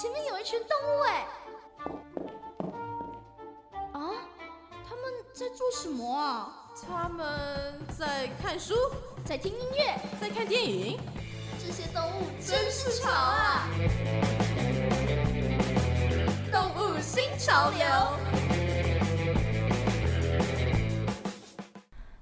[0.00, 1.26] 前面有一群动物哎！
[3.92, 4.24] 啊，
[4.88, 6.48] 他们在做什么啊？
[6.88, 8.74] 他们在看书，
[9.26, 10.98] 在听音乐，在看电影。
[11.58, 13.68] 这些动物真是潮啊！
[16.50, 17.86] 动物新潮流。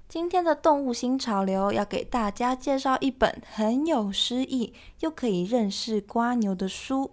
[0.09, 7.11] 今天的动物新潮流要给大家介绍一本很有诗意又可以认识瓜牛的书，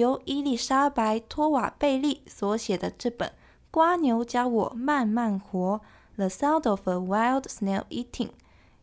[0.00, 3.28] 由伊丽莎白·托瓦贝利所写的这本
[3.70, 5.78] 《瓜牛教我慢慢活》
[6.16, 8.30] （The Sound of a Wild Snail Eating），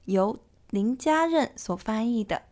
[0.05, 0.37] 由
[0.69, 2.43] 林家任所翻译的。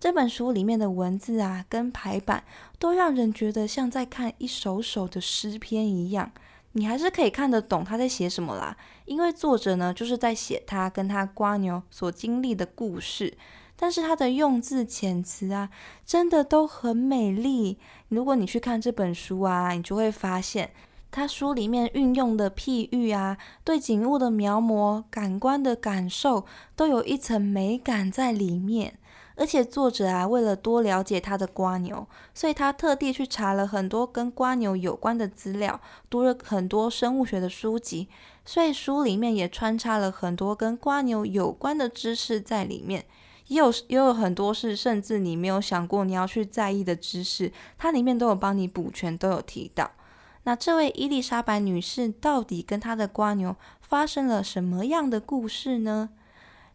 [0.00, 2.42] 这本书里面的文字啊，跟排版
[2.80, 6.32] 都让人觉得像在看一首首的诗篇一样。
[6.72, 13.38] 你还是可以看得懂他在写什么啦，因为作者呢就是在写他跟他瓜牛所经历的故事，
[13.80, 15.70] 但是他的用字遣词啊，
[16.04, 17.78] 真的都很美丽。
[18.08, 20.72] 如果你去看这本书啊，你就会发现，
[21.12, 28.98] 他书里面运用的譬喻啊，对景物的描摹、感官的感受，都有一层美感在里面。
[29.36, 38.08] 而且作者啊，为了多了解他的瓜牛，所以他特地去查了很多跟瓜牛有关的资料，读了很多生物学的书籍，
[38.44, 43.04] 所以书里面也穿插了很多跟瓜牛有关的知识在里面，
[43.48, 49.90] 也有也有很多是甚至你没有想过你要去在意的知识，它里面都有帮你补全，都有提到。
[50.44, 56.10] 那这位伊丽莎白女士到底跟她的瓜牛发生了什么样的故事呢？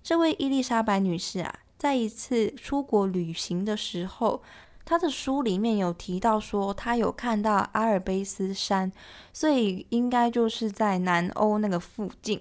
[0.04, 1.56] 这位伊丽莎白女士啊。
[1.76, 4.42] 在一次出国旅行的时候，
[4.86, 8.90] 她的书里面有提到说，她有看到阿尔卑斯山，
[9.34, 12.40] 所以应该就是在南欧那个附近。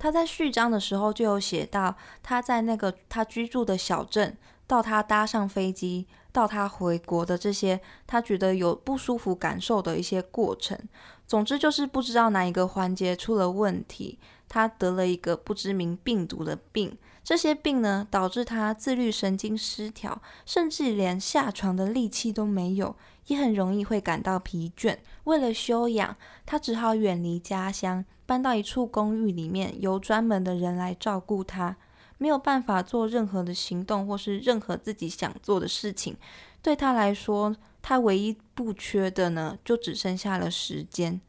[0.00, 4.34] 他在序章的时候就有写到，他在那个他居住的小镇，
[4.66, 10.78] 到他搭上飞机，到他回国的这些，他觉得有不舒服感受的一些过程。
[11.26, 14.18] 总之就是不知道哪一个环节出了问题，
[14.48, 16.96] 他得了一个不知名病毒的病。
[17.22, 22.96] 这些病呢，导致他自律神经失调，甚至连下床的力气都没有，
[23.30, 24.98] 也很容易会感到疲倦。
[25.22, 31.76] 为了休养，他只好远离家乡，搬到一处公寓里面，由专门的人来照顾他。
[32.18, 36.16] 没有办法做任何的行动，或是任何自己想做的事情。
[36.60, 41.20] 对他来说，他唯一不缺的呢，就只剩下了时间。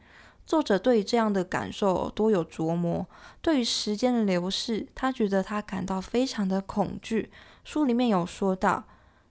[0.48, 3.06] 作者对于这样的感受多有琢磨。
[3.44, 7.30] 对于时间的流逝，他觉得他感到非常的恐惧。
[7.64, 8.86] 书里面有说到，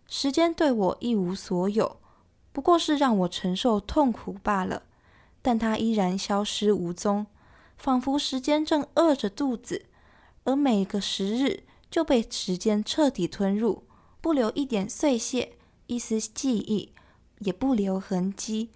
[0.07, 1.97] 时间对我一无所有，
[2.53, 4.83] 不过是让我承受痛苦罢了。
[5.43, 7.27] 但它依然消失无踪，
[7.79, 9.87] 仿佛时间正饿着肚子，
[10.45, 13.85] 而每个时日就被时间彻底吞入，
[14.21, 15.53] 不留一点碎屑，
[15.87, 16.93] 一丝记忆，
[17.39, 18.69] 也不留痕迹。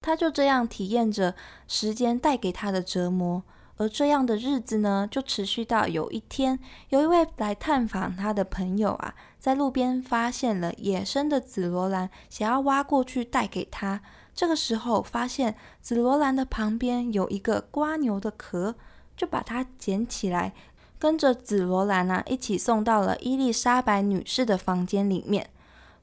[0.00, 1.36] 他就这样体验着
[1.68, 3.44] 时间带给他的折磨，
[3.82, 6.56] 而这样的日子呢，就持续到有一天，
[6.90, 14.00] 有一位来探访他的朋友啊，在路边发现了野生的紫罗兰，想要挖过去带给他。
[14.32, 18.76] 这个时候，发现紫罗兰的旁边有一个瓜牛的壳，
[19.16, 20.54] 就把它捡起来，
[21.00, 25.50] 跟着紫罗兰啊一起送到了伊丽莎白女士的房间里面。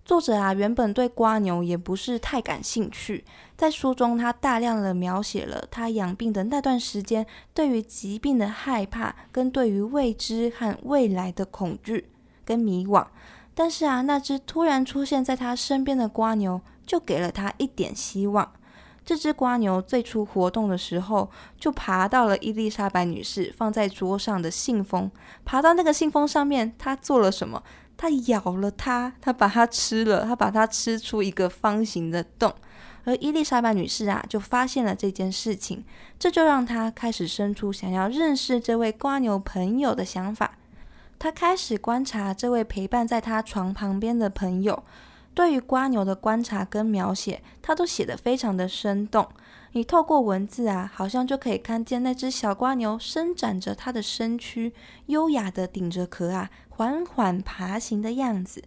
[0.09, 3.23] 作者啊，原本对瓜牛也不是太感兴趣。
[3.55, 12.09] 在书中，他大量的描写了他养病的那段时间，对于疾病的害怕，跟对于未知和未来的恐惧
[12.43, 13.05] 跟迷惘。
[13.53, 18.51] 但是啊，那只突然出现在他身边的瓜牛，就给了他一点希望。
[19.05, 25.11] 这只瓜牛最初活动的时候，就爬到了伊丽莎白女士放在桌上的信封，
[25.45, 27.61] 爬到那个信封上面，它做了什么？
[28.01, 32.55] 它咬了它，它把它吃了，它把它吃出一个方形的洞。
[33.03, 35.83] 而伊丽莎白女士啊，就发现了这件事情，
[36.17, 40.53] 这就让她开始生出想要认识这位瓜牛朋友的想法。
[41.17, 44.81] 她开始观察这位陪伴在她床旁边的朋友，
[45.39, 49.25] 对于瓜牛的观察跟描写，他都写得非常的生动。
[49.71, 54.73] 你透过文字啊，好像就可以看见那只小瓜牛伸展着它的身躯，
[55.05, 58.61] 优雅的顶着壳啊，缓缓爬行的样子。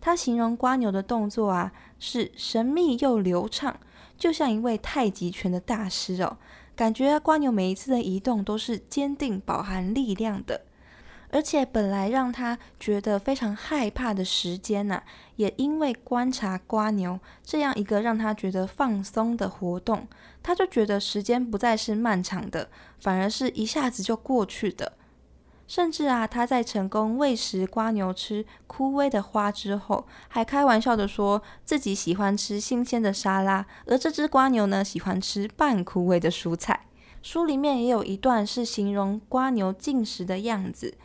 [0.00, 3.80] 他形容瓜牛的动作啊，是神秘又流畅，
[4.16, 6.36] 就像一位太极拳的大师哦。
[6.76, 10.60] 感觉瓜牛每一次的移动都是坚定、饱含力量的。
[11.32, 15.02] 而且本来让他觉得非常害怕的时间呐，
[15.36, 20.06] 也因为观察瓜牛这样一个让他觉得放松的活动，
[20.42, 22.68] 他就觉得时间不再是漫长的，
[23.00, 24.92] 反而是一下子就过去的。
[25.66, 36.88] 甚至啊，他在成功喂食瓜牛吃枯萎的花之后，还开玩笑的说自己喜欢吃新鲜的沙拉，而这只瓜牛呢，喜欢吃半枯萎的蔬菜。
[37.22, 40.98] 书里面也有一段是形容瓜牛进食的样子。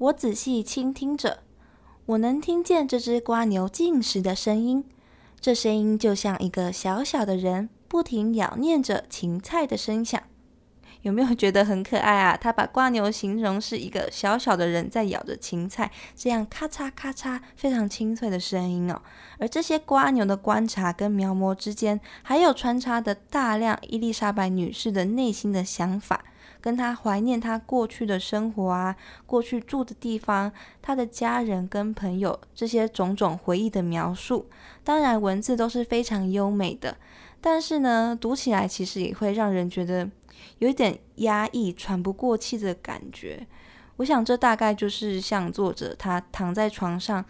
[0.00, 1.40] 我仔细倾听着，
[2.06, 4.82] 我能听见这只瓜牛进食的声音，
[5.38, 10.18] 这声音就像一个小小的人不停咬念着芹菜的声响。
[11.02, 12.34] 有没有觉得很可爱啊？
[12.34, 19.02] 他把瓜牛形容是一个小小的人在咬着芹菜，这样咔嚓咔嚓非常清脆的声音哦。
[19.38, 26.24] 而这些瓜牛的观察跟描摹之间，还有穿插的大量伊丽莎白女士的内心的想法，
[26.60, 28.96] 跟他怀念他过去的生活啊，
[29.26, 34.48] 过去住的地方，他的家人跟朋友这些种种回忆的描述。
[34.84, 36.96] 当然，文字都是非常优美的，
[37.40, 40.08] 但是呢，读起来其实也会让人觉得。
[40.58, 43.46] 有一点压抑、喘不过气的感觉。
[43.96, 47.24] 我想，这大概就是像作者他躺在床上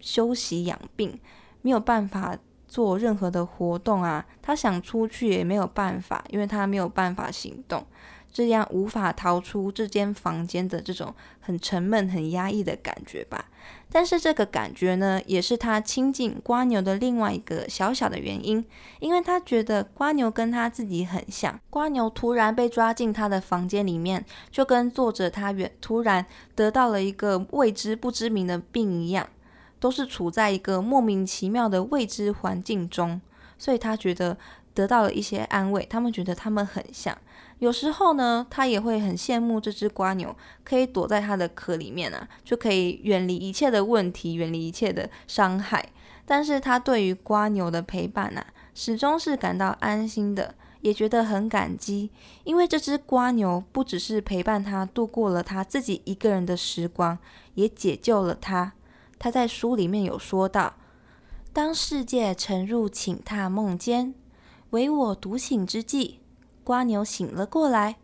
[0.00, 1.18] 休息养病，
[1.60, 4.24] 没有办法做任何的活动啊。
[4.40, 7.84] 他想出去也没有办法，因为他没有办法行动。
[8.32, 13.44] 这样无法逃出这间房间的这种很沉闷、很压抑的感觉吧。
[13.88, 18.64] 但是这个感觉呢，也是他亲近瓜牛的另外一个小小的原因，
[19.00, 21.60] 因为他觉得瓜牛跟他自己很像。
[21.68, 26.24] 瓜牛突然被抓进他的房间里面，就跟作者他远突然
[26.54, 29.28] 得到了一个未知不知名的病一样，
[29.78, 33.20] 都是处在一个莫名其妙的未知环境中，
[33.58, 34.38] 所以他觉得
[34.74, 35.86] 得到了一些安慰。
[35.88, 37.16] 他们觉得他们很像。
[37.62, 45.90] 有时候呢，他也会很羡慕这只瓜牛，可以躲在它的壳里面啊，就可以远离一切的问题，远离一切的伤害。
[46.26, 48.44] 但是他对于瓜牛的陪伴啊，
[48.74, 52.10] 始终是感到安心的，也觉得很感激，
[52.42, 57.16] 因为这只瓜牛不只是陪伴他度过了他自己一个人的时光，
[57.54, 58.72] 也解救了他。
[59.20, 60.74] 他在书里面有说到，
[61.52, 64.12] 当世界沉入寝榻梦间，
[64.70, 66.18] 唯我独醒之际。
[66.64, 67.96] 瓜牛醒了过来，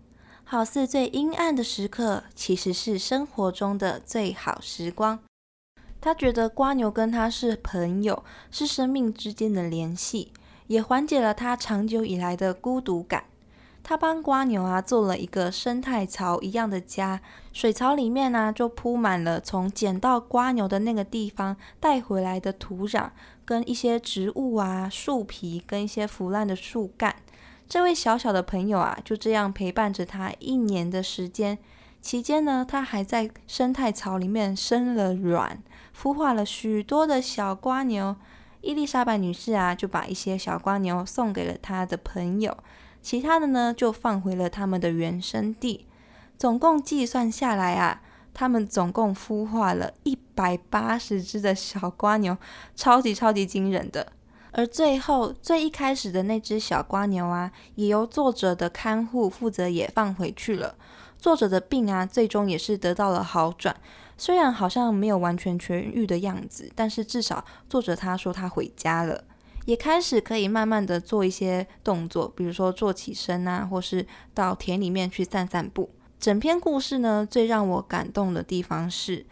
[0.43, 5.20] 好似最阴暗的时刻，其实是生活中的最好时光。
[6.00, 10.32] 他觉得瓜牛跟他是朋友，是生命之间的联系，
[10.66, 13.25] 也缓解了他长久以来的孤独感。
[13.84, 17.20] 他帮瓜牛啊做了一个生态槽一样的家，
[17.52, 23.10] 水槽里面呢就铺满了从捡到瓜牛的那个地方带回来的土壤，
[23.44, 27.16] 跟一些植物啊、树皮跟一些腐烂的树干。
[27.69, 31.59] 这位小小的朋友啊，就这样陪伴着他一年的时间。
[32.00, 35.62] 期间呢，他还在生态槽里面生了卵，
[35.94, 38.17] 孵化了许多的小瓜牛。
[38.62, 42.56] 伊丽莎白女士啊，就把一些小瓜牛送给了她的朋友，
[43.03, 45.87] 其他的呢，就放回了他们的原生地。
[46.38, 48.00] 总共计算下来啊，
[48.32, 52.38] 他们总共孵化了一百八十只的小瓜牛，
[52.75, 54.12] 超级超级惊人的。
[54.52, 60.74] 而最后最一开始的那只小瓜牛啊，也由作者的看护负责也放回去了。
[61.18, 63.76] 作者的病啊，最终也是得到了好转，
[64.16, 69.24] 虽然好像没有完全痊愈的样子，但是至少作者他说他回家了，
[69.66, 75.90] 也开始可以慢慢的做一些动作，比如说坐起身啊，或是到田里面去散散步。
[76.18, 79.26] 整篇故事呢，最让我感动的地方是。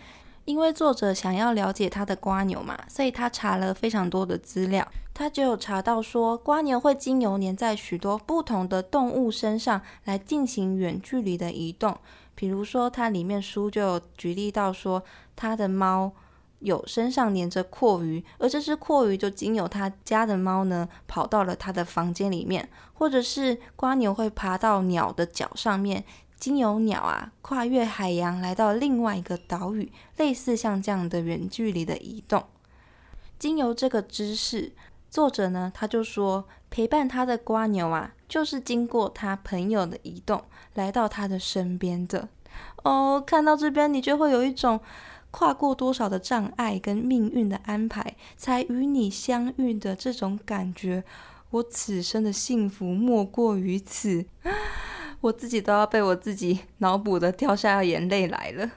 [0.47, 4.87] 因为作者想要了解他的瓜牛嘛，所以他查了非常多的资料。
[5.13, 11.99] 他就有查到说，瓜牛会经由粘在许多不同的动物身上来进行远距离的移动。
[12.37, 15.03] 比如说，它里面书就有举例到说，
[15.35, 16.13] 他的猫
[16.61, 26.05] 有身上粘着阔鱼，而这只阔鱼就经由他家的猫呢，跑到了他的房间里面，或者是瓜牛会爬到鸟的脚上面。
[26.39, 32.45] 经由鸟啊，跨越海洋来到另外一个岛屿，类似像这样的远距离的移动。
[33.39, 34.73] 经由这个知识，
[35.11, 42.29] 作者呢他就说，陪伴他的瓜牛啊，就是经过他朋友的移动来到他的身边的。
[42.85, 44.81] 哦，看到这边，你就会有一种
[45.31, 51.03] 跨过多少的障碍跟命运的安排，才与你相遇的这种感觉。
[51.51, 54.27] 我此生的幸福莫过于此。
[55.21, 58.71] 我自己都要被我自己 脑补的掉下眼泪来了。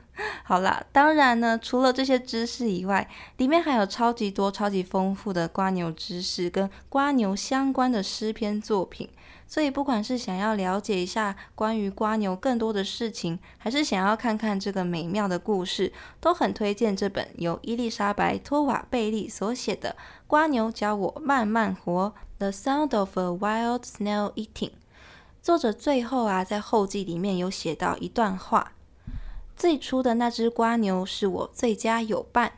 [0.43, 9.10] 好啦，当然呢，除了这些知识以外，里面还有超级多、超级丰富的瓜牛知识跟瓜牛相关的诗篇作品。
[9.48, 19.91] 所以，不管是想要了解一下关于瓜牛更多的事情，还是想要看看这个美妙的故事，都很推荐这本由伊丽莎白·托瓦贝利所写的
[20.27, 24.72] 《瓜牛教我慢慢活》（The Sound of a Wild Snail Eating）。
[25.41, 28.74] 作者最后啊，在后记里面有写到一段话：
[29.55, 32.53] 最初的那只瓜牛是我最佳友伴，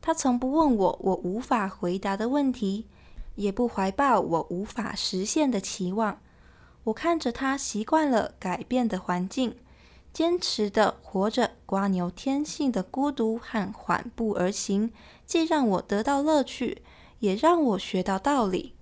[0.00, 2.86] 它从不问我我无法回答的问题，
[3.34, 6.20] 也不怀抱我无法实现的期望。
[6.84, 9.56] 我看着它习惯了改变的环境，
[10.12, 14.92] 坚持的活着瓜牛天性的孤独和缓步而行，
[15.26, 16.82] 既让我得到乐趣，
[17.18, 18.74] 也让我学到道理。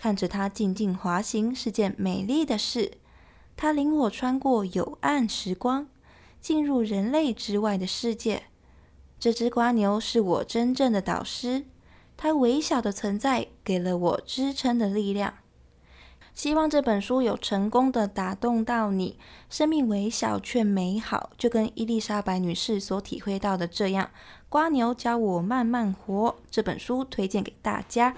[0.00, 2.92] 看着它静静滑行是件美丽的事，
[3.54, 5.88] 它领我穿过有暗时光。
[6.40, 8.44] 进入人类之外的世界，
[9.18, 11.66] 这只瓜牛是我真正的导师。
[12.16, 15.34] 它微小的存在给了我支撑的力量。
[16.32, 19.18] 希望这本书有成功的打动到你。
[19.50, 24.08] 生命微小却美好，就跟伊丽莎白女士所体会到的这样。
[24.48, 26.36] 瓜牛教我慢慢活。
[26.50, 28.16] 这本书推荐给大家。